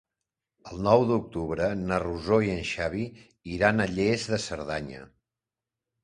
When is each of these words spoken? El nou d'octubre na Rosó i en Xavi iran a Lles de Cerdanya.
El 0.69 0.79
nou 0.85 1.01
d'octubre 1.09 1.67
na 1.81 1.99
Rosó 2.03 2.39
i 2.45 2.49
en 2.53 2.63
Xavi 2.69 3.03
iran 3.57 3.83
a 3.83 3.87
Lles 3.91 4.25
de 4.33 4.41
Cerdanya. 4.47 5.03